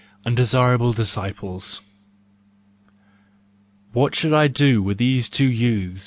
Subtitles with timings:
[0.25, 1.81] Undesirable Disciples
[3.93, 5.99] .—What shall I do with these two youths!